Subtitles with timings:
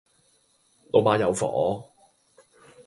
[0.91, 1.85] 老馬有火